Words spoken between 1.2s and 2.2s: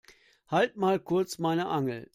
meine Angel.